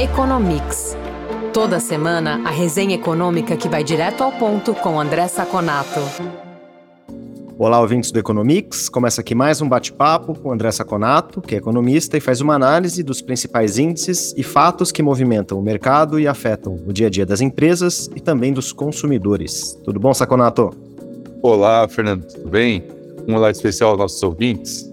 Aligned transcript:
Economics. 0.00 0.96
Toda 1.52 1.78
semana, 1.78 2.40
a 2.46 2.50
resenha 2.50 2.94
econômica 2.94 3.56
que 3.58 3.68
vai 3.68 3.84
direto 3.84 4.22
ao 4.24 4.32
ponto 4.32 4.74
com 4.74 4.98
André 4.98 5.28
Saconato. 5.28 6.00
Olá, 7.58 7.78
ouvintes 7.78 8.10
do 8.10 8.18
Economics. 8.18 8.88
Começa 8.88 9.20
aqui 9.20 9.34
mais 9.34 9.60
um 9.60 9.68
bate-papo 9.68 10.34
com 10.34 10.50
André 10.50 10.72
Saconato, 10.72 11.42
que 11.42 11.54
é 11.54 11.58
economista 11.58 12.16
e 12.16 12.20
faz 12.20 12.40
uma 12.40 12.54
análise 12.54 13.02
dos 13.02 13.20
principais 13.20 13.76
índices 13.76 14.34
e 14.34 14.42
fatos 14.42 14.90
que 14.90 15.02
movimentam 15.02 15.58
o 15.58 15.62
mercado 15.62 16.18
e 16.18 16.26
afetam 16.26 16.74
o 16.86 16.92
dia 16.92 17.08
a 17.08 17.10
dia 17.10 17.26
das 17.26 17.42
empresas 17.42 18.08
e 18.16 18.20
também 18.20 18.50
dos 18.50 18.72
consumidores. 18.72 19.78
Tudo 19.84 20.00
bom, 20.00 20.14
Saconato? 20.14 20.70
Olá, 21.42 21.86
Fernando, 21.86 22.24
tudo 22.24 22.48
bem? 22.48 22.82
Um 23.28 23.34
olá 23.34 23.50
especial 23.50 23.90
aos 23.90 23.98
nossos 23.98 24.22
ouvintes. 24.22 24.91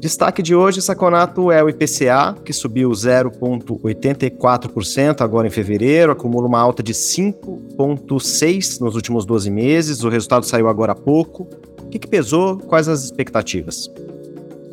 Destaque 0.00 0.42
de 0.42 0.54
hoje, 0.54 0.80
Saconato, 0.80 1.50
é 1.50 1.60
o 1.62 1.68
IPCA, 1.68 2.36
que 2.44 2.52
subiu 2.52 2.90
0,84% 2.90 5.22
agora 5.22 5.48
em 5.48 5.50
fevereiro, 5.50 6.12
acumula 6.12 6.46
uma 6.46 6.60
alta 6.60 6.84
de 6.84 6.94
5,6% 6.94 8.80
nos 8.80 8.94
últimos 8.94 9.26
12 9.26 9.50
meses. 9.50 10.04
O 10.04 10.08
resultado 10.08 10.46
saiu 10.46 10.68
agora 10.68 10.92
há 10.92 10.94
pouco. 10.94 11.48
O 11.82 11.88
que, 11.88 11.98
que 11.98 12.06
pesou? 12.06 12.58
Quais 12.58 12.88
as 12.88 13.02
expectativas? 13.02 13.90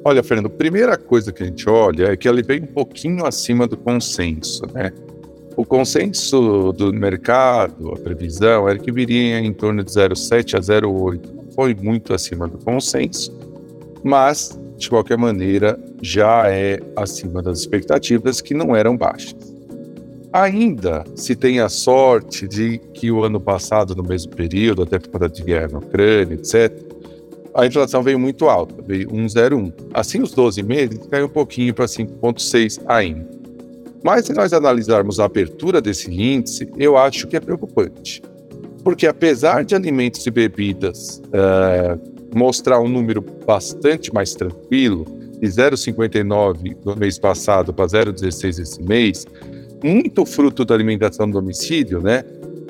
Olha, 0.03 0.21
Fernando, 0.21 0.51
primeira 0.51 0.95
coisa 0.95 1.31
que 1.31 1.41
a 1.41 1.47
gente 1.47 1.67
olha 1.67 2.11
é 2.11 2.15
que 2.15 2.29
ele 2.29 2.43
veio 2.43 2.61
um 2.61 2.67
pouquinho 2.67 3.25
acima 3.25 3.65
do 3.65 3.75
consenso, 3.75 4.61
né? 4.71 4.93
O 5.57 5.65
consenso 5.65 6.71
do 6.73 6.93
mercado, 6.93 7.91
a 7.91 7.97
previsão, 7.97 8.69
era 8.69 8.77
que 8.77 8.91
viria 8.91 9.39
em 9.39 9.51
torno 9.51 9.83
de 9.83 9.89
0,7 9.89 10.55
a 10.55 10.59
0,8. 10.59 11.33
Não 11.33 11.51
foi 11.53 11.73
muito 11.73 12.13
acima 12.13 12.47
do 12.47 12.59
consenso, 12.59 13.35
mas 14.03 14.59
de 14.77 14.89
qualquer 14.89 15.17
maneira, 15.17 15.79
já 16.01 16.49
é 16.49 16.79
acima 16.95 17.41
das 17.41 17.59
expectativas 17.59 18.41
que 18.41 18.53
não 18.53 18.75
eram 18.75 18.97
baixas. 18.97 19.35
Ainda 20.33 21.05
se 21.15 21.35
tem 21.35 21.59
a 21.59 21.69
sorte 21.69 22.47
de 22.47 22.77
que 22.93 23.09
o 23.09 23.23
ano 23.23 23.39
passado, 23.39 23.95
no 23.95 24.03
mesmo 24.03 24.35
período, 24.35 24.83
até 24.83 24.99
por 24.99 25.09
conta 25.09 25.29
de 25.29 25.41
guerra 25.43 25.69
na 25.69 25.77
Ucrânia, 25.77 26.33
etc., 26.33 26.85
a 27.53 27.65
inflação 27.65 28.03
veio 28.03 28.19
muito 28.19 28.49
alta, 28.49 28.75
veio 28.85 29.09
1,01. 29.11 29.71
Assim, 29.93 30.21
os 30.21 30.31
12 30.31 30.61
meses 30.61 30.99
caiu 31.09 31.27
um 31.27 31.29
pouquinho 31.29 31.73
para 31.73 31.85
5,6 31.85 32.81
ainda. 32.85 33.25
Mas 34.03 34.25
se 34.25 34.33
nós 34.33 34.51
analisarmos 34.51 35.21
a 35.21 35.25
abertura 35.25 35.81
desse 35.81 36.11
índice, 36.11 36.69
eu 36.77 36.97
acho 36.97 37.27
que 37.27 37.37
é 37.37 37.39
preocupante. 37.39 38.21
Porque 38.83 39.07
apesar 39.07 39.63
de 39.63 39.73
alimentos 39.73 40.27
e 40.27 40.29
bebidas 40.29 41.21
uh, 41.27 42.14
mostrar 42.35 42.81
um 42.81 42.89
número 42.89 43.21
bastante 43.21 44.13
mais 44.13 44.35
tranquilo, 44.35 45.05
de 45.39 45.47
0,59 45.47 46.75
no 46.83 46.95
mês 46.95 47.17
passado 47.17 47.73
para 47.73 47.85
0,16 47.85 48.59
esse 48.61 48.83
mês, 48.83 49.25
muito 49.81 50.25
fruto 50.25 50.65
da 50.65 50.75
alimentação 50.75 51.27
do 51.29 51.39
domicílio, 51.39 52.01
né? 52.01 52.23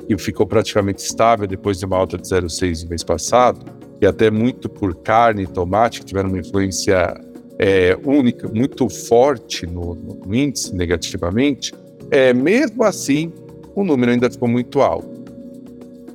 Que 0.06 0.16
ficou 0.18 0.46
praticamente 0.46 1.02
estável 1.02 1.48
depois 1.48 1.78
de 1.78 1.84
uma 1.84 1.96
alta 1.96 2.16
de 2.16 2.28
0,6 2.28 2.84
no 2.84 2.90
mês 2.90 3.02
passado, 3.02 3.66
e 4.00 4.06
até 4.06 4.30
muito 4.30 4.68
por 4.68 4.94
carne 4.94 5.42
e 5.42 5.46
tomate, 5.46 6.00
que 6.00 6.06
tiveram 6.06 6.28
uma 6.28 6.38
influência 6.38 7.20
é, 7.58 7.98
única, 8.04 8.48
muito 8.48 8.88
forte 8.88 9.66
no, 9.66 9.94
no 9.94 10.34
índice 10.34 10.74
negativamente, 10.74 11.74
é, 12.10 12.32
mesmo 12.32 12.84
assim, 12.84 13.32
o 13.74 13.82
número 13.82 14.12
ainda 14.12 14.30
ficou 14.30 14.48
muito 14.48 14.80
alto. 14.80 15.16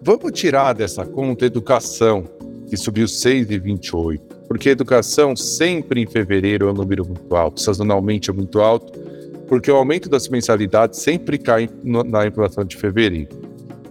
Vamos 0.02 0.32
tirar 0.32 0.74
dessa 0.74 1.06
conta 1.06 1.46
educação, 1.46 2.24
que 2.72 2.78
subiu 2.78 3.06
6,28%, 3.06 4.18
porque 4.48 4.70
a 4.70 4.72
educação 4.72 5.36
sempre 5.36 6.00
em 6.00 6.08
fevereiro 6.08 6.70
é 6.70 6.72
um 6.72 6.74
número 6.74 7.06
muito 7.06 7.36
alto, 7.36 7.60
sazonalmente 7.60 8.30
é 8.30 8.34
muito 8.34 8.62
alto, 8.62 8.98
porque 9.46 9.70
o 9.70 9.76
aumento 9.76 10.08
das 10.08 10.30
mensalidades 10.30 11.02
sempre 11.02 11.38
cai 11.38 11.70
na 11.84 12.26
inflação 12.26 12.64
de 12.64 12.78
fevereiro. 12.78 13.28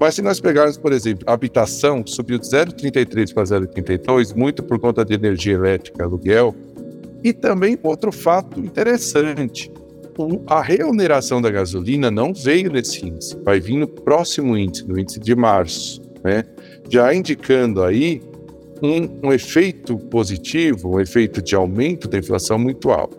Mas 0.01 0.15
se 0.15 0.23
nós 0.23 0.41
pegarmos, 0.41 0.79
por 0.79 0.95
exemplo, 0.95 1.25
habitação 1.27 2.03
subiu 2.07 2.39
de 2.39 2.47
0,33 2.47 3.35
para 3.35 3.43
0,32, 3.43 4.35
muito 4.35 4.63
por 4.63 4.79
conta 4.79 5.05
de 5.05 5.13
energia 5.13 5.53
elétrica, 5.53 6.03
aluguel. 6.03 6.55
E 7.23 7.35
também 7.35 7.79
outro 7.83 8.11
fato 8.11 8.61
interessante, 8.61 9.71
a 10.47 10.63
reoneração 10.63 11.43
da 11.43 11.51
gasolina 11.51 12.11
não 12.11 12.33
veio 12.33 12.73
nesse 12.73 13.07
índice, 13.07 13.37
vai 13.45 13.61
vir 13.61 13.77
no 13.77 13.87
próximo 13.87 14.57
índice, 14.57 14.89
no 14.89 14.99
índice 14.99 15.21
de 15.21 15.37
março, 15.37 16.01
né? 16.25 16.45
Já 16.89 17.13
indicando 17.15 17.83
aí 17.83 18.23
um, 18.83 19.29
um 19.29 19.33
efeito 19.33 19.99
positivo, 19.99 20.97
um 20.97 21.01
efeito 21.01 21.43
de 21.43 21.55
aumento 21.55 22.09
da 22.09 22.19
inflação 22.19 22.59
muito 22.59 22.91
alto. 22.91 23.19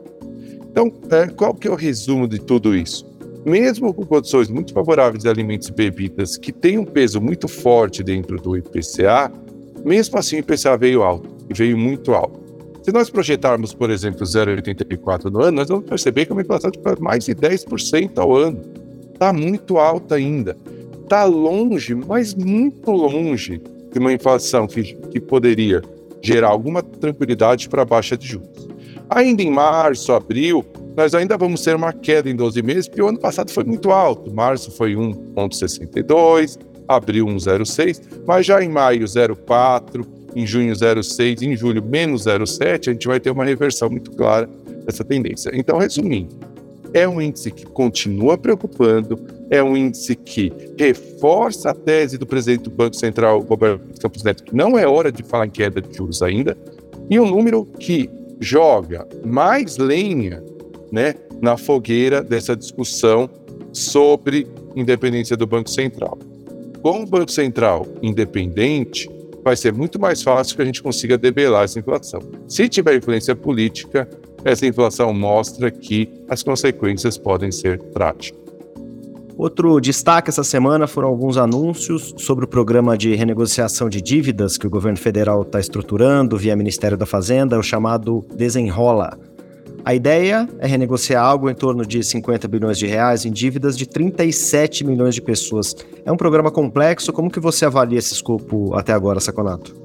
Então, 0.69 0.91
é, 1.11 1.27
qual 1.27 1.53
que 1.53 1.67
é 1.67 1.71
o 1.71 1.75
resumo 1.75 2.27
de 2.27 2.39
tudo 2.39 2.75
isso? 2.75 3.09
Mesmo 3.45 3.93
com 3.93 4.05
condições 4.05 4.49
muito 4.49 4.73
favoráveis 4.73 5.23
de 5.23 5.29
alimentos 5.29 5.67
e 5.67 5.71
bebidas 5.71 6.37
que 6.37 6.51
têm 6.51 6.77
um 6.77 6.85
peso 6.85 7.19
muito 7.19 7.47
forte 7.47 8.03
dentro 8.03 8.37
do 8.37 8.55
IPCA, 8.55 9.31
mesmo 9.83 10.17
assim 10.17 10.37
o 10.37 10.39
IPCA 10.39 10.77
veio 10.77 11.01
alto, 11.01 11.29
e 11.49 11.53
veio 11.53 11.77
muito 11.77 12.13
alto. 12.13 12.39
Se 12.83 12.91
nós 12.91 13.09
projetarmos, 13.09 13.73
por 13.73 13.89
exemplo, 13.89 14.25
0,84 14.25 15.25
no 15.25 15.41
ano, 15.41 15.57
nós 15.57 15.69
vamos 15.69 15.85
perceber 15.85 16.25
que 16.25 16.31
é 16.31 16.33
uma 16.33 16.41
inflação 16.41 16.71
de 16.71 16.79
mais 16.99 17.25
de 17.25 17.35
10% 17.35 18.17
ao 18.17 18.35
ano. 18.35 18.61
Está 19.13 19.31
muito 19.31 19.77
alta 19.77 20.15
ainda. 20.15 20.57
Está 21.03 21.25
longe, 21.25 21.93
mas 21.93 22.33
muito 22.33 22.89
longe 22.89 23.61
de 23.91 23.99
uma 23.99 24.13
inflação 24.13 24.67
que, 24.67 24.95
que 25.11 25.19
poderia 25.19 25.81
gerar 26.21 26.49
alguma 26.49 26.81
tranquilidade 26.81 27.67
para 27.67 27.81
a 27.81 27.85
baixa 27.85 28.17
de 28.17 28.27
juros. 28.27 28.67
Ainda 29.09 29.41
em 29.41 29.51
março, 29.51 30.13
abril, 30.13 30.65
nós 30.95 31.13
ainda 31.13 31.37
vamos 31.37 31.61
ter 31.61 31.75
uma 31.75 31.91
queda 31.91 32.29
em 32.29 32.35
12 32.35 32.61
meses, 32.61 32.87
porque 32.87 33.01
o 33.01 33.07
ano 33.07 33.19
passado 33.19 33.51
foi 33.51 33.63
muito 33.63 33.91
alto. 33.91 34.33
Março 34.33 34.71
foi 34.71 34.93
1,62, 34.93 36.57
abril 36.87 37.25
1,06, 37.25 38.01
mas 38.25 38.45
já 38.45 38.63
em 38.63 38.69
maio 38.69 39.03
0,4, 39.03 40.05
em 40.35 40.45
junho 40.45 40.73
0,6, 40.73 41.41
em 41.41 41.55
julho 41.55 41.83
menos 41.83 42.25
0,7, 42.25 42.89
a 42.89 42.93
gente 42.93 43.07
vai 43.07 43.19
ter 43.19 43.31
uma 43.31 43.43
reversão 43.43 43.89
muito 43.89 44.11
clara 44.11 44.49
dessa 44.85 45.03
tendência. 45.03 45.51
Então, 45.53 45.77
resumindo, 45.77 46.35
é 46.93 47.07
um 47.07 47.21
índice 47.21 47.51
que 47.51 47.65
continua 47.65 48.37
preocupando, 48.37 49.19
é 49.49 49.61
um 49.63 49.75
índice 49.75 50.15
que 50.15 50.51
reforça 50.77 51.71
a 51.71 51.73
tese 51.73 52.17
do 52.17 52.25
presidente 52.25 52.63
do 52.63 52.71
Banco 52.71 52.95
Central, 52.95 53.41
Roberto 53.41 53.99
Campos 53.99 54.23
Neto, 54.23 54.43
que 54.43 54.55
não 54.55 54.77
é 54.77 54.87
hora 54.87 55.11
de 55.11 55.23
falar 55.23 55.45
em 55.45 55.49
queda 55.49 55.81
de 55.81 55.95
juros 55.95 56.21
ainda, 56.21 56.57
e 57.09 57.19
um 57.19 57.29
número 57.29 57.65
que 57.65 58.09
joga 58.39 59.07
mais 59.23 59.77
lenha 59.77 60.43
né, 60.91 61.15
na 61.41 61.57
fogueira 61.57 62.21
dessa 62.21 62.55
discussão 62.55 63.29
sobre 63.71 64.47
independência 64.75 65.37
do 65.37 65.47
Banco 65.47 65.69
Central. 65.69 66.17
Com 66.81 67.03
o 67.03 67.05
Banco 67.05 67.31
Central 67.31 67.87
independente, 68.01 69.09
vai 69.43 69.55
ser 69.55 69.73
muito 69.73 69.99
mais 69.99 70.21
fácil 70.21 70.55
que 70.55 70.61
a 70.61 70.65
gente 70.65 70.81
consiga 70.81 71.17
debelar 71.17 71.63
essa 71.63 71.79
inflação. 71.79 72.21
Se 72.47 72.67
tiver 72.67 72.95
influência 72.95 73.35
política, 73.35 74.07
essa 74.43 74.65
inflação 74.65 75.13
mostra 75.13 75.69
que 75.69 76.09
as 76.29 76.43
consequências 76.43 77.17
podem 77.17 77.51
ser 77.51 77.79
trágicas. 77.79 78.41
Outro 79.37 79.79
destaque 79.79 80.29
essa 80.29 80.43
semana 80.43 80.85
foram 80.85 81.07
alguns 81.07 81.35
anúncios 81.35 82.13
sobre 82.17 82.45
o 82.45 82.47
programa 82.47 82.97
de 82.97 83.15
renegociação 83.15 83.89
de 83.89 83.99
dívidas 83.99 84.57
que 84.57 84.67
o 84.67 84.69
governo 84.69 84.99
federal 84.99 85.41
está 85.41 85.59
estruturando 85.59 86.37
via 86.37 86.55
Ministério 86.55 86.97
da 86.97 87.07
Fazenda, 87.07 87.57
o 87.57 87.63
chamado 87.63 88.23
Desenrola. 88.35 89.17
A 89.83 89.95
ideia 89.95 90.47
é 90.59 90.67
renegociar 90.67 91.25
algo 91.25 91.49
em 91.49 91.55
torno 91.55 91.83
de 91.83 92.03
50 92.03 92.47
bilhões 92.47 92.77
de 92.77 92.85
reais 92.85 93.25
em 93.25 93.31
dívidas 93.31 93.75
de 93.75 93.87
37 93.87 94.85
milhões 94.85 95.15
de 95.15 95.23
pessoas. 95.23 95.75
É 96.05 96.11
um 96.11 96.17
programa 96.17 96.51
complexo, 96.51 97.11
como 97.11 97.31
que 97.31 97.39
você 97.39 97.65
avalia 97.65 97.97
esse 97.97 98.13
escopo 98.13 98.75
até 98.75 98.93
agora, 98.93 99.19
Saconato? 99.19 99.80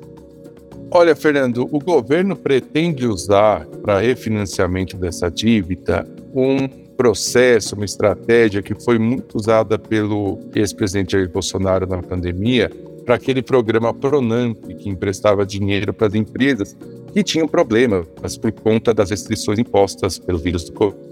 Olha, 0.91 1.17
Fernando, 1.17 1.69
o 1.73 1.79
governo 1.79 2.37
pretende 2.37 3.07
usar 3.07 3.67
para 3.83 3.99
refinanciamento 3.99 4.97
dessa 4.97 5.29
dívida 5.29 6.07
um 6.33 6.69
processo, 6.97 7.75
uma 7.75 7.85
estratégia 7.85 8.63
que 8.63 8.75
foi 8.75 8.99
muito 8.99 9.37
usada 9.37 9.79
pelo 9.79 10.39
ex-presidente 10.55 11.13
Jair 11.13 11.29
Bolsonaro 11.29 11.87
na 11.87 12.03
pandemia, 12.03 12.71
para 13.05 13.17
aquele 13.17 13.43
programa 13.43 13.93
Pronamp, 13.93 14.57
que 14.79 14.89
emprestava 14.89 15.45
dinheiro 15.45 15.93
para 15.93 16.09
as 16.09 16.15
empresas 16.15 16.77
que 17.13 17.23
tinham 17.23 17.47
problemas 17.47 18.07
por 18.41 18.53
conta 18.53 18.93
das 18.93 19.11
restrições 19.11 19.59
impostas 19.59 20.19
pelo 20.19 20.39
vírus 20.39 20.65
do 20.65 20.73
Covid. 20.73 21.07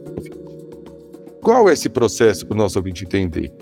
Qual 1.40 1.68
é 1.68 1.74
esse 1.74 1.88
processo 1.88 2.46
para 2.46 2.54
o 2.54 2.58
nosso 2.58 2.78
ouvinte 2.78 3.04
entender? 3.04 3.52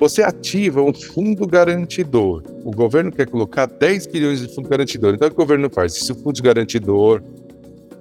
Você 0.00 0.22
ativa 0.22 0.82
um 0.82 0.94
fundo 0.94 1.46
garantidor. 1.46 2.42
O 2.64 2.70
governo 2.70 3.12
quer 3.12 3.28
colocar 3.28 3.66
10 3.66 4.06
bilhões 4.06 4.40
de 4.40 4.48
fundo 4.48 4.66
garantidor. 4.66 5.12
Então, 5.14 5.28
o 5.28 5.30
que 5.30 5.36
o 5.36 5.44
governo 5.44 5.68
faz? 5.68 5.92
Se 5.92 6.10
o 6.10 6.14
fundo 6.14 6.42
garantidor, 6.42 7.22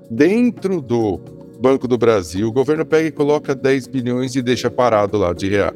dentro 0.10 0.80
do 0.82 1.20
Banco 1.60 1.90
do 1.90 1.98
Brasil, 1.98 2.48
o 2.48 2.54
governo 2.54 2.86
pega 2.86 3.10
e 3.10 3.12
coloca 3.12 3.54
10 3.54 3.88
bilhões 3.88 4.34
e 4.34 4.42
deixa 4.42 4.72
parado 4.72 5.18
lá 5.18 5.34
de 5.34 5.50
reais. 5.50 5.76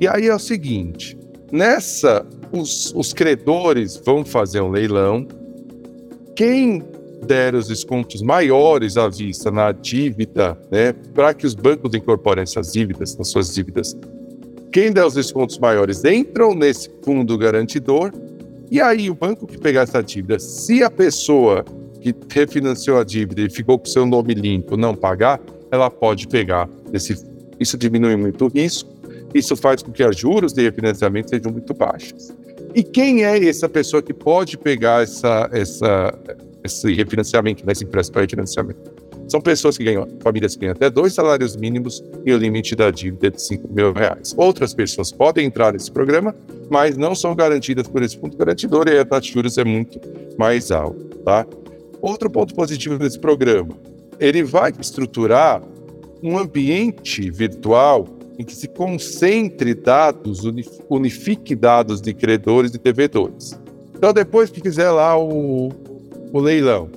E 0.00 0.08
aí 0.08 0.28
é 0.28 0.34
o 0.34 0.38
seguinte: 0.38 1.14
nessa, 1.52 2.26
os, 2.50 2.90
os 2.94 3.12
credores 3.12 4.00
vão 4.02 4.24
fazer 4.24 4.62
um 4.62 4.70
leilão. 4.70 5.28
Quem 6.34 6.82
der 7.26 7.54
os 7.54 7.68
descontos 7.68 8.22
maiores 8.22 8.96
à 8.96 9.08
vista 9.08 9.50
na 9.50 9.72
dívida, 9.72 10.58
né, 10.70 10.94
para 11.14 11.34
que 11.34 11.46
os 11.46 11.54
bancos 11.54 11.94
incorporem 11.94 12.42
essas 12.42 12.72
dívidas 12.72 13.14
nas 13.16 13.28
suas 13.28 13.54
dívidas, 13.54 13.94
quem 14.72 14.90
der 14.90 15.04
os 15.04 15.14
descontos 15.14 15.58
maiores 15.58 16.02
entram 16.04 16.54
nesse 16.54 16.90
fundo 17.04 17.36
garantidor 17.36 18.10
e 18.70 18.80
aí 18.80 19.10
o 19.10 19.14
banco 19.14 19.46
que 19.46 19.58
pegar 19.58 19.82
essa 19.82 20.02
dívida, 20.02 20.38
se 20.38 20.82
a 20.82 20.90
pessoa 20.90 21.62
que 22.00 22.14
refinanciou 22.30 22.98
a 22.98 23.04
dívida 23.04 23.42
e 23.42 23.50
ficou 23.50 23.78
com 23.78 23.84
seu 23.84 24.06
nome 24.06 24.32
limpo 24.32 24.76
não 24.76 24.94
pagar, 24.94 25.38
ela 25.70 25.90
pode 25.90 26.26
pegar 26.26 26.68
esse. 26.90 27.22
Isso 27.60 27.76
diminui 27.76 28.16
muito 28.16 28.46
o 28.46 28.48
risco. 28.48 28.90
Isso 29.34 29.54
faz 29.56 29.82
com 29.82 29.92
que 29.92 30.02
os 30.02 30.16
juros 30.16 30.54
de 30.54 30.62
refinanciamento 30.62 31.28
sejam 31.28 31.52
muito 31.52 31.74
baixos. 31.74 32.32
E 32.74 32.82
quem 32.82 33.24
é 33.24 33.46
essa 33.46 33.68
pessoa 33.68 34.02
que 34.02 34.14
pode 34.14 34.56
pegar 34.56 35.02
essa, 35.02 35.50
essa, 35.52 36.18
esse 36.64 36.92
refinanciamento, 36.94 37.64
né, 37.66 37.72
esse 37.72 37.84
empréstimo 37.84 38.14
para 38.14 38.22
refinanciamento? 38.22 39.01
São 39.32 39.40
pessoas 39.40 39.78
que 39.78 39.84
ganham, 39.84 40.06
famílias 40.20 40.54
que 40.54 40.60
ganham 40.60 40.72
até 40.72 40.90
dois 40.90 41.14
salários 41.14 41.56
mínimos 41.56 42.04
e 42.22 42.34
o 42.34 42.36
limite 42.36 42.76
da 42.76 42.90
dívida 42.90 43.28
é 43.28 43.30
de 43.30 43.40
5 43.40 43.66
mil 43.72 43.90
reais. 43.90 44.34
Outras 44.36 44.74
pessoas 44.74 45.10
podem 45.10 45.46
entrar 45.46 45.72
nesse 45.72 45.90
programa, 45.90 46.36
mas 46.70 46.98
não 46.98 47.14
são 47.14 47.34
garantidas 47.34 47.88
por 47.88 48.02
esse 48.02 48.14
fundo 48.14 48.36
garantidor 48.36 48.88
e 48.88 48.98
a 48.98 49.06
taxa 49.06 49.28
de 49.28 49.32
juros 49.32 49.56
é 49.56 49.64
muito 49.64 49.98
mais 50.38 50.70
alta, 50.70 51.16
tá? 51.24 51.46
Outro 52.02 52.28
ponto 52.28 52.54
positivo 52.54 52.98
desse 52.98 53.18
programa, 53.18 53.70
ele 54.20 54.42
vai 54.42 54.70
estruturar 54.78 55.62
um 56.22 56.36
ambiente 56.36 57.30
virtual 57.30 58.06
em 58.38 58.44
que 58.44 58.54
se 58.54 58.68
concentre 58.68 59.72
dados, 59.72 60.42
unifique 60.90 61.54
dados 61.54 62.02
de 62.02 62.12
credores 62.12 62.74
e 62.74 62.78
devedores. 62.78 63.58
Então, 63.96 64.12
depois 64.12 64.50
que 64.50 64.60
fizer 64.60 64.90
lá 64.90 65.18
o, 65.18 65.70
o 66.34 66.38
leilão, 66.38 66.90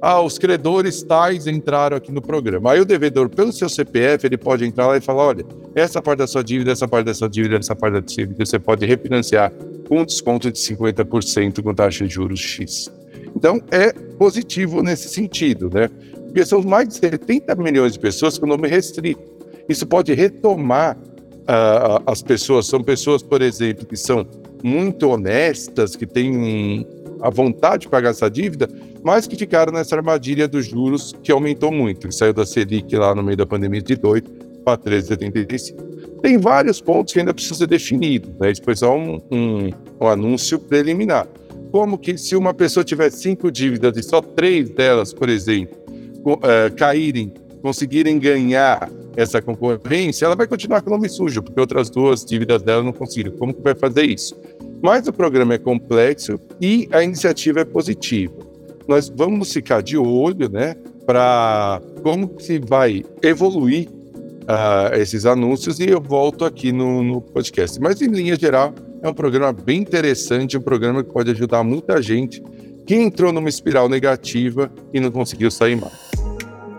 ah, 0.00 0.20
os 0.20 0.38
credores 0.38 1.02
tais 1.02 1.46
entraram 1.46 1.96
aqui 1.96 2.12
no 2.12 2.22
programa. 2.22 2.72
Aí 2.72 2.80
o 2.80 2.84
devedor, 2.84 3.28
pelo 3.28 3.52
seu 3.52 3.68
CPF, 3.68 4.26
ele 4.26 4.36
pode 4.36 4.64
entrar 4.64 4.86
lá 4.86 4.96
e 4.96 5.00
falar: 5.00 5.26
olha, 5.26 5.44
essa 5.74 6.00
parte 6.00 6.18
da 6.18 6.26
sua 6.26 6.42
dívida, 6.42 6.70
essa 6.70 6.86
parte 6.86 7.06
da 7.06 7.14
sua 7.14 7.28
dívida, 7.28 7.56
essa 7.56 7.74
parte 7.74 7.94
da 7.94 8.02
sua 8.06 8.24
dívida, 8.24 8.46
você 8.46 8.58
pode 8.58 8.86
refinanciar 8.86 9.52
com 9.88 10.04
desconto 10.04 10.50
de 10.52 10.58
50% 10.58 11.62
com 11.62 11.74
taxa 11.74 12.06
de 12.06 12.14
juros 12.14 12.40
X. 12.40 12.90
Então, 13.34 13.60
é 13.70 13.92
positivo 13.92 14.82
nesse 14.82 15.08
sentido, 15.08 15.70
né? 15.72 15.88
Porque 16.26 16.44
são 16.44 16.62
mais 16.62 16.88
de 16.88 16.94
70 16.94 17.54
milhões 17.56 17.92
de 17.92 17.98
pessoas 17.98 18.38
com 18.38 18.46
nome 18.46 18.68
restrito. 18.68 19.22
Isso 19.68 19.86
pode 19.86 20.12
retomar 20.14 20.96
uh, 20.96 22.02
as 22.06 22.22
pessoas. 22.22 22.66
São 22.66 22.82
pessoas, 22.82 23.22
por 23.22 23.42
exemplo, 23.42 23.86
que 23.86 23.96
são 23.96 24.26
muito 24.62 25.08
honestas, 25.08 25.96
que 25.96 26.06
têm 26.06 26.86
a 27.20 27.30
vontade 27.30 27.82
de 27.82 27.88
pagar 27.88 28.10
essa 28.10 28.30
dívida, 28.30 28.68
mas 29.08 29.26
que 29.26 29.36
ficaram 29.36 29.72
nessa 29.72 29.96
armadilha 29.96 30.46
dos 30.46 30.66
juros 30.66 31.14
que 31.22 31.32
aumentou 31.32 31.72
muito. 31.72 32.08
Que 32.08 32.14
saiu 32.14 32.34
da 32.34 32.44
Selic 32.44 32.94
lá 32.94 33.14
no 33.14 33.22
meio 33.22 33.38
da 33.38 33.46
pandemia 33.46 33.80
de 33.80 33.98
8 34.02 34.30
para 34.62 34.76
13,75. 34.76 36.20
Tem 36.20 36.36
vários 36.36 36.78
pontos 36.78 37.14
que 37.14 37.18
ainda 37.18 37.32
precisam 37.32 37.56
ser 37.56 37.68
definidos. 37.68 38.30
Né? 38.38 38.52
Foi 38.62 38.76
só 38.76 38.94
um, 38.94 39.18
um, 39.32 39.70
um 39.98 40.06
anúncio 40.06 40.58
preliminar. 40.58 41.26
Como 41.72 41.96
que 41.96 42.18
se 42.18 42.36
uma 42.36 42.52
pessoa 42.52 42.84
tiver 42.84 43.08
cinco 43.10 43.50
dívidas 43.50 43.96
e 43.96 44.02
só 44.02 44.20
três 44.20 44.68
delas, 44.68 45.14
por 45.14 45.30
exemplo, 45.30 45.78
uh, 46.26 46.76
caírem, 46.76 47.32
conseguirem 47.62 48.18
ganhar 48.18 48.90
essa 49.16 49.40
concorrência, 49.40 50.26
ela 50.26 50.36
vai 50.36 50.46
continuar 50.46 50.82
com 50.82 50.90
o 50.90 50.92
nome 50.92 51.08
sujo, 51.08 51.42
porque 51.42 51.58
outras 51.58 51.88
duas 51.88 52.26
dívidas 52.26 52.60
dela 52.60 52.82
não 52.82 52.92
conseguiram. 52.92 53.32
Como 53.38 53.54
que 53.54 53.62
vai 53.62 53.74
fazer 53.74 54.04
isso? 54.04 54.38
Mas 54.82 55.08
o 55.08 55.14
programa 55.14 55.54
é 55.54 55.58
complexo 55.58 56.38
e 56.60 56.86
a 56.92 57.02
iniciativa 57.02 57.60
é 57.60 57.64
positiva. 57.64 58.47
Nós 58.88 59.12
vamos 59.14 59.52
ficar 59.52 59.82
de 59.82 59.98
olho, 59.98 60.48
né, 60.48 60.74
para 61.04 61.82
como 62.02 62.40
se 62.40 62.58
vai 62.58 63.04
evoluir 63.22 63.86
uh, 63.88 64.94
esses 64.94 65.26
anúncios 65.26 65.78
e 65.78 65.90
eu 65.90 66.00
volto 66.00 66.42
aqui 66.46 66.72
no, 66.72 67.02
no 67.02 67.20
podcast. 67.20 67.78
Mas 67.78 68.00
em 68.00 68.08
linha 68.08 68.34
geral, 68.34 68.74
é 69.02 69.08
um 69.08 69.12
programa 69.12 69.52
bem 69.52 69.80
interessante, 69.80 70.56
um 70.56 70.62
programa 70.62 71.04
que 71.04 71.12
pode 71.12 71.30
ajudar 71.30 71.62
muita 71.62 72.00
gente 72.00 72.42
que 72.86 72.94
entrou 72.94 73.30
numa 73.30 73.50
espiral 73.50 73.90
negativa 73.90 74.72
e 74.94 74.98
não 74.98 75.10
conseguiu 75.10 75.50
sair 75.50 75.76
mais. 75.76 75.92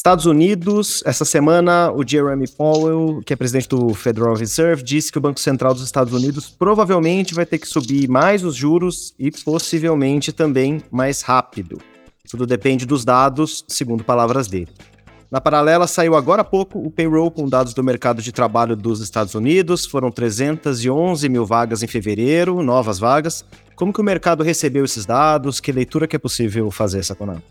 Estados 0.05 0.27
Unidos, 0.27 1.01
essa 1.03 1.25
semana, 1.25 1.91
o 1.91 2.07
Jeremy 2.07 2.47
Powell, 2.47 3.23
que 3.25 3.33
é 3.33 3.35
presidente 3.35 3.67
do 3.67 3.91
Federal 3.95 4.35
Reserve, 4.35 4.83
disse 4.83 5.11
que 5.11 5.17
o 5.17 5.21
Banco 5.21 5.39
Central 5.39 5.73
dos 5.73 5.81
Estados 5.81 6.13
Unidos 6.13 6.47
provavelmente 6.47 7.33
vai 7.33 7.43
ter 7.43 7.57
que 7.57 7.67
subir 7.67 8.07
mais 8.07 8.43
os 8.43 8.55
juros 8.55 9.15
e 9.17 9.31
possivelmente 9.31 10.31
também 10.31 10.83
mais 10.91 11.23
rápido. 11.23 11.81
Tudo 12.29 12.45
depende 12.45 12.85
dos 12.85 13.03
dados, 13.03 13.65
segundo 13.67 14.03
palavras 14.03 14.47
dele. 14.47 14.69
Na 15.31 15.41
paralela, 15.41 15.87
saiu 15.87 16.15
agora 16.15 16.41
há 16.41 16.45
pouco 16.45 16.79
o 16.79 16.91
payroll 16.91 17.31
com 17.31 17.49
dados 17.49 17.73
do 17.73 17.83
mercado 17.83 18.21
de 18.21 18.31
trabalho 18.31 18.75
dos 18.75 19.01
Estados 19.01 19.33
Unidos. 19.33 19.85
Foram 19.85 20.11
311 20.11 21.27
mil 21.27 21.45
vagas 21.45 21.81
em 21.81 21.87
fevereiro, 21.87 22.61
novas 22.61 22.99
vagas. 22.99 23.43
Como 23.75 23.91
que 23.91 23.99
o 23.99 24.03
mercado 24.03 24.43
recebeu 24.43 24.85
esses 24.85 25.05
dados? 25.05 25.59
Que 25.59 25.71
leitura 25.71 26.07
que 26.07 26.15
é 26.15 26.19
possível 26.19 26.69
fazer, 26.69 27.03
Saconato? 27.03 27.41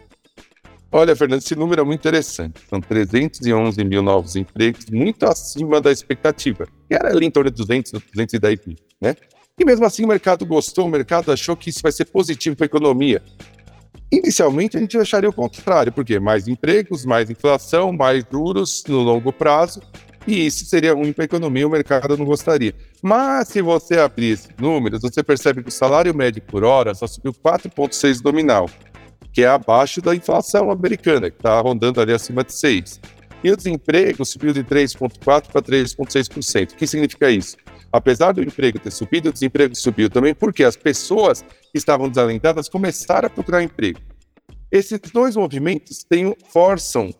Olha, 0.96 1.16
Fernando, 1.16 1.40
esse 1.40 1.56
número 1.56 1.82
é 1.82 1.84
muito 1.84 2.00
interessante. 2.00 2.60
São 2.70 2.80
311 2.80 3.84
mil 3.84 4.00
novos 4.00 4.36
empregos, 4.36 4.86
muito 4.86 5.26
acima 5.26 5.80
da 5.80 5.90
expectativa, 5.90 6.68
que 6.88 6.94
era 6.94 7.08
ali 7.08 7.26
em 7.26 7.30
torno 7.32 7.50
de 7.50 7.56
200, 7.56 7.90
210 8.14 8.60
mil, 8.64 8.76
né? 9.00 9.16
E 9.58 9.64
mesmo 9.64 9.84
assim 9.84 10.04
o 10.04 10.08
mercado 10.08 10.46
gostou, 10.46 10.86
o 10.86 10.88
mercado 10.88 11.32
achou 11.32 11.56
que 11.56 11.70
isso 11.70 11.80
vai 11.82 11.90
ser 11.90 12.04
positivo 12.04 12.54
para 12.54 12.66
a 12.66 12.66
economia. 12.66 13.20
Inicialmente 14.12 14.76
a 14.76 14.80
gente 14.80 14.96
acharia 14.96 15.28
o 15.28 15.32
contrário, 15.32 15.92
porque 15.92 16.18
mais 16.20 16.46
empregos, 16.46 17.04
mais 17.04 17.30
inflação, 17.30 17.92
mais 17.92 18.24
juros 18.30 18.84
no 18.86 19.00
longo 19.00 19.32
prazo, 19.32 19.80
e 20.26 20.46
isso 20.46 20.64
seria 20.64 20.94
ruim 20.94 21.12
para 21.12 21.24
a 21.24 21.26
economia, 21.26 21.66
o 21.66 21.70
mercado 21.70 22.16
não 22.16 22.24
gostaria. 22.24 22.74
Mas 23.02 23.48
se 23.48 23.60
você 23.60 23.98
abrir 23.98 24.38
números, 24.58 25.02
você 25.02 25.22
percebe 25.22 25.62
que 25.62 25.68
o 25.68 25.72
salário 25.72 26.14
médio 26.14 26.42
por 26.42 26.64
hora 26.64 26.94
só 26.94 27.06
subiu 27.06 27.32
4,6 27.32 28.22
nominal 28.24 28.68
que 29.34 29.42
é 29.42 29.48
abaixo 29.48 30.00
da 30.00 30.14
inflação 30.14 30.70
americana, 30.70 31.28
que 31.28 31.36
está 31.36 31.60
rondando 31.60 32.00
ali 32.00 32.12
acima 32.12 32.44
de 32.44 32.52
6%. 32.52 33.00
E 33.42 33.50
o 33.50 33.56
desemprego 33.56 34.24
subiu 34.24 34.54
de 34.54 34.62
3,4% 34.62 35.48
para 35.48 35.60
3,6%. 35.60 36.72
O 36.72 36.76
que 36.76 36.86
significa 36.86 37.28
isso? 37.30 37.56
Apesar 37.94 38.32
do 38.32 38.42
emprego 38.42 38.76
ter 38.80 38.90
subido, 38.90 39.28
o 39.28 39.32
desemprego 39.32 39.72
subiu 39.76 40.10
também 40.10 40.34
porque 40.34 40.64
as 40.64 40.74
pessoas 40.74 41.42
que 41.42 41.78
estavam 41.78 42.08
desalentadas 42.08 42.68
começaram 42.68 43.28
a 43.28 43.30
procurar 43.30 43.62
emprego. 43.62 44.00
Esses 44.68 44.98
dois 45.12 45.36
movimentos 45.36 46.02
têm, 46.02 46.34
forçam 46.48 47.14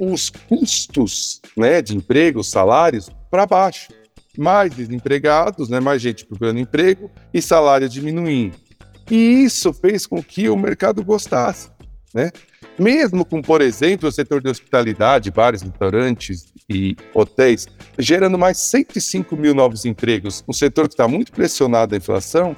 os 0.00 0.30
custos 0.30 1.40
né, 1.56 1.82
de 1.82 1.96
emprego, 1.96 2.44
salários, 2.44 3.10
para 3.28 3.44
baixo. 3.44 3.88
Mais 4.36 4.72
desempregados, 4.72 5.68
né, 5.68 5.80
mais 5.80 6.00
gente 6.00 6.24
procurando 6.24 6.60
emprego 6.60 7.10
e 7.34 7.42
salário 7.42 7.88
diminuindo. 7.88 8.54
E 9.10 9.42
isso 9.42 9.72
fez 9.72 10.06
com 10.06 10.22
que 10.22 10.48
o 10.48 10.56
mercado 10.56 11.02
gostasse, 11.02 11.72
né? 12.14 12.30
Mesmo 12.78 13.24
com, 13.24 13.42
por 13.42 13.60
exemplo, 13.60 14.08
o 14.08 14.12
setor 14.12 14.40
de 14.40 14.48
hospitalidade, 14.48 15.32
bares, 15.32 15.62
restaurantes 15.62 16.46
e 16.68 16.96
hotéis, 17.14 17.66
gerando 17.98 18.38
mais 18.38 18.58
105 18.58 19.36
mil 19.36 19.54
novos 19.54 19.84
empregos, 19.84 20.44
um 20.46 20.52
setor 20.52 20.88
que 20.88 20.94
está 20.94 21.08
muito 21.08 21.32
pressionado 21.32 21.92
da 21.92 21.96
inflação, 21.96 22.54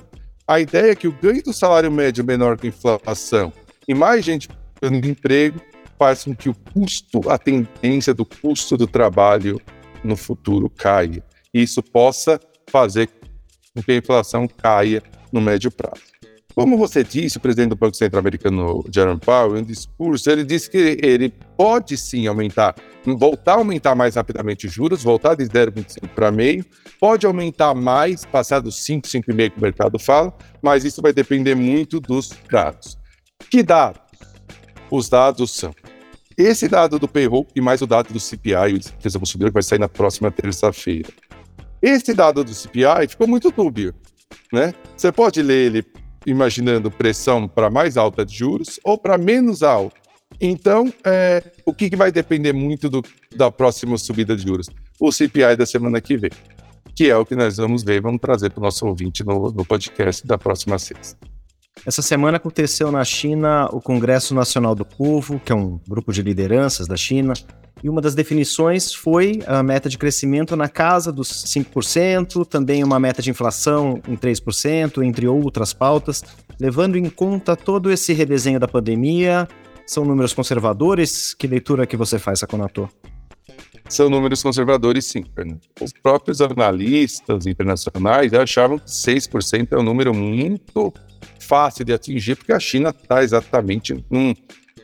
a 0.47 0.59
ideia 0.59 0.93
é 0.93 0.95
que 0.97 1.07
o 1.07 1.13
ganho 1.13 1.43
do 1.43 1.53
salário 1.53 1.93
médio 1.93 2.23
é 2.23 2.25
menor 2.25 2.59
que 2.59 2.67
a 2.67 2.71
inflação 2.71 3.53
e 3.87 3.95
mais 3.95 4.25
gente 4.25 4.49
procurando 4.49 5.07
emprego 5.07 5.61
faz 5.99 6.25
com 6.25 6.35
que 6.35 6.49
o 6.49 6.55
custo, 6.55 7.29
a 7.31 7.39
tendência 7.39 8.15
do 8.15 8.25
custo 8.25 8.77
do 8.77 8.87
trabalho 8.87 9.61
no 10.03 10.17
futuro 10.17 10.71
caia. 10.71 11.23
E 11.53 11.63
isso 11.63 11.83
possa 11.83 12.41
fazer 12.71 13.09
com 13.75 13.83
que 13.83 13.93
a 13.93 13.97
inflação 13.97 14.49
caia 14.49 15.03
no 15.33 15.41
médio 15.41 15.71
prazo. 15.71 16.03
Como 16.55 16.77
você 16.77 17.05
disse, 17.05 17.37
o 17.37 17.41
presidente 17.41 17.71
do 17.71 17.77
Banco 17.77 17.97
Central 17.97 18.21
Americano, 18.21 18.85
Jerome 18.93 19.21
Powell, 19.21 19.57
em 19.57 19.61
um 19.61 19.65
discurso, 19.65 20.31
ele 20.31 20.45
disse 20.45 20.69
que 20.69 20.99
ele 21.03 21.33
pode 21.57 21.97
sim 21.97 22.27
aumentar, 22.27 22.75
voltar 23.05 23.53
a 23.53 23.57
aumentar 23.57 23.95
mais 23.95 24.17
rapidamente 24.17 24.67
os 24.67 24.73
juros, 24.73 25.03
voltar 25.03 25.35
de 25.35 25.45
0,25 25.45 26.09
para 26.09 26.31
meio, 26.31 26.65
pode 27.01 27.25
aumentar 27.25 27.75
mais, 27.75 28.25
passar 28.25 28.61
dos 28.61 28.83
5, 28.85 29.07
5,5 29.07 29.51
que 29.51 29.59
o 29.59 29.63
mercado 29.63 29.99
fala, 29.99 30.37
mas 30.61 30.85
isso 30.85 31.01
vai 31.01 31.13
depender 31.13 31.55
muito 31.55 32.01
dos 32.01 32.31
dados. 32.51 32.99
Que 33.51 33.63
dados? 33.63 34.03
Os 34.91 35.09
dados 35.09 35.53
são 35.53 35.73
esse 36.37 36.69
dado 36.69 36.99
do 36.99 37.07
payroll 37.07 37.47
e 37.55 37.61
mais 37.61 37.83
o 37.83 37.87
dado 37.87 38.13
do 38.13 38.19
CPI, 38.19 38.75
o 38.75 38.79
despesa 38.79 39.19
consumidor, 39.19 39.51
que 39.51 39.55
vai 39.55 39.63
sair 39.63 39.79
na 39.79 39.89
próxima 39.89 40.31
terça-feira. 40.31 41.09
Esse 41.83 42.15
dado 42.15 42.43
do 42.43 42.55
CPI 42.55 43.09
ficou 43.09 43.29
muito 43.29 43.51
dúbio, 43.51 43.95
né? 44.53 44.75
Você 44.97 45.13
pode 45.13 45.43
ler 45.43 45.67
ele 45.67 45.83
imaginando 46.27 46.91
pressão 46.91 47.49
para 47.49 47.71
mais 47.71 47.97
alta 47.97 48.25
de 48.25 48.37
juros 48.37 48.79
ou 48.85 48.99
para 48.99 49.17
menos 49.17 49.63
alta. 49.63 49.97
Então, 50.41 50.93
é, 51.05 51.43
o 51.67 51.75
que, 51.75 51.91
que, 51.91 51.97
vai 51.97 52.13
depender 52.13 52.53
muito 52.53 52.89
do, 52.89 53.03
da 53.35 53.51
próxima 53.51 53.99
subida 53.99 54.37
de 54.37 54.43
juros? 54.43 54.69
O 54.99 55.11
CPI 55.11 55.57
da 55.57 55.67
semana 55.67 56.01
que 56.01 56.17
vem, 56.17 56.31
que 56.95 57.11
é 57.11 57.17
o 57.17 57.27
que 57.27 57.35
nós 57.35 57.57
vamos 57.57 57.83
ver, 57.83 58.01
vamos 58.01 58.21
trazer 58.21 58.51
para 58.51 58.61
o 58.61 58.65
nosso 58.65 58.87
ouvinte 58.87 59.25
no, 59.25 59.51
no 59.51 59.65
podcast 59.65 60.27
da 60.27 60.39
próxima 60.39 60.79
sexta. 60.79 61.19
Essa 61.87 62.03
semana 62.03 62.37
aconteceu 62.37 62.93
na 62.93 63.03
China 63.05 63.67
o 63.73 63.81
Congresso 63.81 64.35
Nacional 64.35 64.75
do 64.75 64.85
Povo, 64.85 65.41
que 65.41 65.51
é 65.51 65.55
um 65.55 65.81
grupo 65.89 66.13
de 66.13 66.23
lideranças 66.23 66.87
da 66.87 66.97
China, 66.97 67.33
e 67.83 67.89
uma 67.89 68.03
das 68.03 68.15
definições 68.15 68.93
foi 68.93 69.41
a 69.47 69.63
meta 69.63 69.89
de 69.89 69.97
crescimento 69.97 70.55
na 70.55 70.69
casa 70.69 71.11
dos 71.11 71.29
5%, 71.47 72.45
também 72.47 72.85
uma 72.85 73.01
meta 73.01 73.23
de 73.23 73.31
inflação 73.31 74.03
em 74.07 74.15
3%, 74.15 75.03
entre 75.03 75.27
outras 75.27 75.73
pautas, 75.73 76.23
levando 76.61 76.97
em 76.97 77.09
conta 77.09 77.57
todo 77.57 77.91
esse 77.91 78.13
redesenho 78.13 78.61
da 78.61 78.69
pandemia. 78.69 79.49
São 79.87 80.05
números 80.05 80.35
conservadores? 80.35 81.33
Que 81.33 81.47
leitura 81.47 81.87
que 81.87 81.97
você 81.97 82.19
faz, 82.19 82.41
Saconato? 82.41 82.89
São 83.89 84.11
números 84.11 84.43
conservadores, 84.43 85.07
sim. 85.07 85.25
Os 85.81 85.93
próprios 85.93 86.43
analistas 86.43 87.47
internacionais 87.47 88.35
achavam 88.35 88.79
que 88.79 88.91
6% 88.91 89.73
é 89.73 89.79
um 89.79 89.83
número 89.83 90.15
muito 90.15 90.93
fácil 91.41 91.85
de 91.85 91.93
atingir, 91.93 92.37
porque 92.37 92.53
a 92.53 92.61
China 92.61 92.91
está 92.91 93.23
exatamente 93.23 94.05
num, 94.11 94.35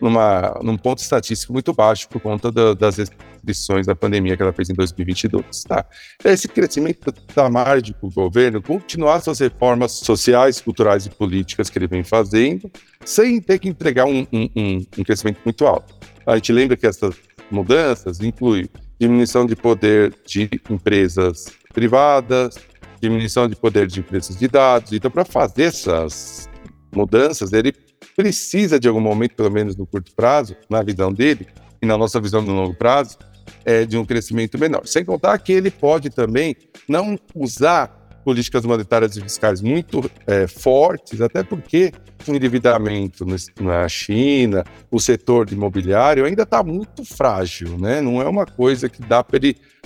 numa, 0.00 0.58
num 0.62 0.76
ponto 0.76 0.98
estatístico 0.98 1.52
muito 1.52 1.72
baixo 1.72 2.08
por 2.08 2.20
conta 2.20 2.50
do, 2.50 2.75
das 2.75 2.96
restrições 2.96 3.86
da 3.86 3.94
pandemia 3.94 4.36
que 4.36 4.42
ela 4.42 4.52
fez 4.52 4.68
em 4.70 4.75
2022. 4.75 5.64
Tá? 5.64 5.84
Esse 6.25 6.48
crescimento 6.48 7.12
da 7.34 7.48
margem 7.48 7.94
para 7.94 8.08
o 8.08 8.10
governo 8.10 8.62
continuar 8.62 9.20
suas 9.20 9.38
reformas 9.38 9.92
sociais, 9.92 10.60
culturais 10.60 11.06
e 11.06 11.10
políticas 11.10 11.70
que 11.70 11.78
ele 11.78 11.86
vem 11.86 12.02
fazendo, 12.02 12.70
sem 13.04 13.40
ter 13.40 13.58
que 13.58 13.68
entregar 13.68 14.06
um, 14.06 14.26
um, 14.32 14.48
um, 14.56 14.86
um 14.98 15.04
crescimento 15.04 15.38
muito 15.44 15.66
alto. 15.66 15.94
A 16.26 16.34
gente 16.36 16.52
lembra 16.52 16.76
que 16.76 16.86
essas 16.86 17.14
mudanças 17.50 18.20
incluem 18.20 18.68
diminuição 18.98 19.46
de 19.46 19.54
poder 19.54 20.14
de 20.26 20.50
empresas 20.70 21.46
privadas, 21.72 22.58
diminuição 23.00 23.49
de 23.49 23.57
poder 23.57 23.87
de 23.87 24.00
empresas 24.00 24.37
de 24.37 24.49
dados. 24.49 24.93
Então, 24.93 25.11
para 25.11 25.25
fazer 25.25 25.65
essas 25.65 26.49
mudanças, 26.95 27.53
ele 27.53 27.75
precisa 28.17 28.81
de 28.81 28.88
algum 28.88 29.00
momento, 29.00 29.35
pelo 29.35 29.50
menos 29.50 29.76
no 29.76 29.87
curto 29.87 30.12
prazo, 30.15 30.57
na 30.69 30.83
visão 30.83 31.12
dele 31.12 31.47
e 31.83 31.87
na 31.87 31.99
nossa 31.99 32.21
visão 32.21 32.41
no 32.43 32.55
longo 32.55 32.75
prazo, 32.75 33.19
é, 33.65 33.85
de 33.85 33.97
um 33.97 34.05
crescimento 34.05 34.59
menor. 34.59 34.87
Sem 34.87 35.05
contar 35.05 35.38
que 35.38 35.53
ele 35.53 35.71
pode 35.71 36.11
também 36.11 36.57
não 36.88 37.19
usar 37.35 38.07
políticas 38.25 38.65
monetárias 38.65 39.17
e 39.17 39.21
fiscais 39.21 39.62
muito 39.62 40.11
é, 40.26 40.49
fortes, 40.49 41.21
até 41.21 41.45
porque 41.45 41.93
o 42.26 42.35
endividamento 42.35 43.25
na 43.61 43.88
China, 43.88 44.65
o 44.91 44.99
setor 44.99 45.53
imobiliário 45.53 46.25
ainda 46.25 46.43
está 46.43 46.61
muito 46.61 47.05
frágil, 47.05 47.79
né? 47.79 48.00
Não 48.00 48.21
é 48.21 48.29
uma 48.29 48.45
coisa 48.45 48.88
que 48.88 49.00
dá 49.00 49.23
para 49.23 49.38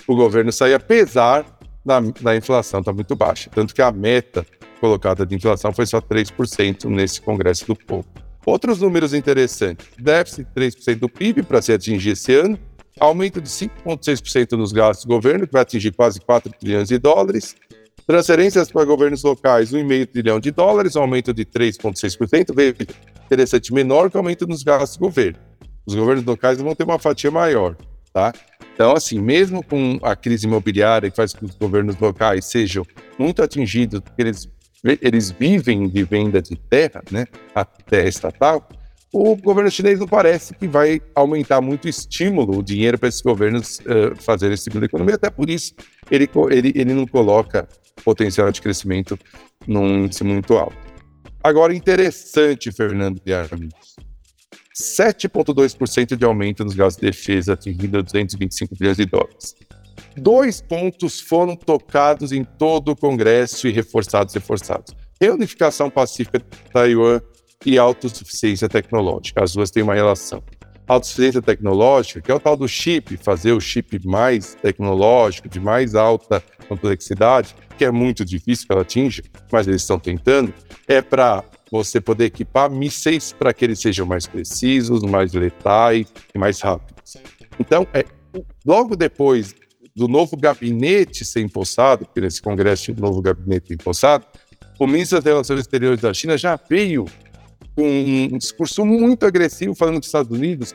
o 0.07 0.17
governo 0.17 0.51
sair, 0.51 0.73
apesar 0.73 1.45
da, 1.91 2.01
da 2.21 2.37
inflação 2.37 2.81
estar 2.81 2.93
tá 2.93 2.95
muito 2.95 3.17
baixa. 3.17 3.51
Tanto 3.53 3.75
que 3.75 3.83
a 3.83 3.91
meta 3.91 4.47
colocada 4.81 5.27
de 5.27 5.35
inflação 5.35 5.73
foi 5.73 5.87
só 5.87 6.01
3% 6.01 6.85
nesse 6.85 7.21
Congresso 7.21 7.67
do 7.67 7.75
Povo. 7.75 8.07
Outros 8.47 8.81
números 8.81 9.13
interessantes: 9.13 9.87
déficit 9.99 10.47
de 10.55 10.71
3% 10.71 10.99
do 10.99 11.09
PIB 11.09 11.43
para 11.43 11.61
se 11.61 11.73
atingir 11.73 12.11
esse 12.11 12.35
ano, 12.35 12.59
aumento 12.99 13.41
de 13.41 13.49
5,6% 13.49 14.53
nos 14.53 14.73
gastos 14.73 15.05
do 15.05 15.09
governo, 15.09 15.47
que 15.47 15.53
vai 15.53 15.63
atingir 15.63 15.93
quase 15.93 16.21
4 16.21 16.53
trilhões 16.59 16.89
de 16.89 16.99
dólares, 16.99 17.57
transferências 18.07 18.71
para 18.71 18.85
governos 18.85 19.23
locais, 19.23 19.73
1,5 19.73 20.07
trilhão 20.07 20.41
de 20.41 20.51
dólares, 20.51 20.97
aumento 20.97 21.35
de 21.35 21.45
3,6%, 21.45 22.55
veio 22.55 22.75
interessante, 23.27 23.73
menor 23.75 24.11
que 24.11 24.17
o 24.17 24.21
aumento 24.21 24.47
nos 24.47 24.63
gastos 24.63 24.97
do 24.97 25.03
governo. 25.03 25.39
Os 25.87 25.95
governos 25.95 26.25
locais 26.25 26.59
vão 26.59 26.75
ter 26.75 26.85
uma 26.85 26.99
fatia 26.99 27.31
maior, 27.31 27.77
tá? 28.13 28.33
Então, 28.81 28.95
assim, 28.97 29.21
mesmo 29.21 29.63
com 29.63 29.99
a 30.03 30.17
crise 30.17 30.47
imobiliária 30.47 31.11
que 31.11 31.15
faz 31.15 31.35
com 31.35 31.41
que 31.41 31.53
os 31.53 31.55
governos 31.55 31.99
locais 31.99 32.47
sejam 32.47 32.83
muito 33.19 33.43
atingidos, 33.43 34.01
porque 34.01 34.23
eles 34.23 34.49
eles 35.03 35.31
vivem 35.31 35.87
de 35.87 36.03
venda 36.03 36.41
de 36.41 36.57
terra, 36.57 37.03
né, 37.11 37.27
a 37.55 37.63
terra 37.63 38.09
estatal, 38.09 38.67
o 39.13 39.37
governo 39.37 39.71
chinês 39.71 40.01
não 40.01 40.09
parece 40.09 40.55
que 40.55 40.67
vai 40.67 41.03
aumentar 41.15 41.61
muito 41.61 41.85
o 41.85 41.89
estímulo, 41.91 42.57
o 42.59 42.63
dinheiro 42.63 42.99
para 42.99 43.11
esses 43.11 43.21
governos 43.21 43.81
uh, 43.81 44.17
fazerem 44.17 44.55
esse 44.55 44.65
tipo 44.65 44.79
de 44.79 44.87
economia, 44.87 45.17
até 45.17 45.29
por 45.29 45.51
isso 45.51 45.75
ele, 46.11 46.27
ele, 46.51 46.73
ele 46.75 46.95
não 46.95 47.07
coloca 47.07 47.69
potencial 48.03 48.51
de 48.51 48.63
crescimento 48.63 49.19
num 49.67 50.05
índice 50.05 50.25
muito 50.25 50.57
alto. 50.57 50.79
Agora, 51.45 51.75
interessante, 51.75 52.73
Fernando 52.73 53.21
de 53.23 53.35
Armins, 53.35 53.97
7,2% 54.79 56.17
de 56.17 56.25
aumento 56.25 56.65
nos 56.65 56.75
gastos 56.75 57.01
de 57.01 57.07
defesa, 57.11 57.55
atingindo 57.55 58.03
225 58.03 58.77
bilhões 58.77 58.97
de 58.97 59.07
dólares. 59.07 59.55
Dois 60.17 60.61
pontos 60.61 61.21
foram 61.21 61.57
tocados 61.57 62.33
em 62.33 62.45
todo 62.45 62.93
o 62.93 62.97
Congresso 62.97 63.69
e 63.69 63.73
reforçados, 63.73 64.35
reforçados. 64.35 64.95
Reunificação 65.21 65.91
pacífica 65.91 66.39
de 66.39 66.45
Taiwan 66.73 67.21
e 67.65 67.79
autossuficiência 67.79 68.69
tecnológica. 68.69 69.43
As 69.43 69.53
duas 69.53 69.71
têm 69.71 69.83
uma 69.83 69.95
relação. 69.95 70.43
Autossuficiência 70.89 71.43
tecnológica, 71.43 72.21
que 72.21 72.31
é 72.31 72.35
o 72.35 72.41
tal 72.41 72.57
do 72.57 72.67
chip, 72.67 73.17
fazer 73.19 73.53
o 73.53 73.61
chip 73.61 74.01
mais 74.05 74.55
tecnológico, 74.57 75.49
de 75.49 75.61
mais 75.61 75.95
alta 75.95 76.43
complexidade, 76.69 77.55
que 77.77 77.85
é 77.85 77.91
muito 77.91 78.25
difícil 78.25 78.67
que 78.67 78.73
ela 78.73 78.83
atinja, 78.83 79.23
mas 79.53 79.69
eles 79.69 79.83
estão 79.83 79.99
tentando, 79.99 80.53
é 80.89 81.01
para 81.01 81.45
você 81.71 82.01
poder 82.01 82.27
equipar 82.27 82.71
mísseis 82.71 83.33
para 83.33 83.53
que 83.53 83.65
eles 83.65 83.79
sejam 83.79 84.05
mais 84.05 84.27
precisos, 84.27 85.03
mais 85.03 85.33
letais 85.33 86.13
e 86.35 86.39
mais 86.39 86.61
rápidos. 86.61 87.17
Então, 87.59 87.87
é, 87.95 88.05
logo 88.67 88.97
depois 88.97 89.55
do 89.95 90.09
novo 90.09 90.37
gabinete 90.37 91.25
ser 91.25 91.41
empossado, 91.41 92.05
porque 92.07 92.21
nesse 92.21 92.41
congresso 92.41 92.85
tinha 92.85 92.97
um 92.97 93.01
novo 93.01 93.21
gabinete 93.21 93.73
empossado, 93.73 94.27
o 94.79 94.87
ministro 94.87 95.19
das 95.19 95.25
Relações 95.25 95.61
Exteriores 95.61 96.01
da 96.01 96.13
China 96.15 96.39
já 96.39 96.59
veio 96.69 97.05
com 97.77 97.87
um 98.33 98.39
discurso 98.39 98.85
muito 98.85 99.27
agressivo 99.27 99.75
falando 99.75 99.95
que 99.95 100.01
os 100.01 100.07
Estados 100.07 100.37
Unidos 100.37 100.75